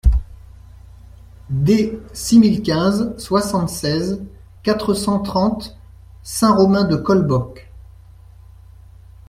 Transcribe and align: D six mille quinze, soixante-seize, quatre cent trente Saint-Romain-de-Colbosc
D 1.51 1.99
six 2.11 2.39
mille 2.39 2.63
quinze, 2.63 3.13
soixante-seize, 3.19 4.19
quatre 4.63 4.95
cent 4.95 5.19
trente 5.19 5.77
Saint-Romain-de-Colbosc 6.23 7.69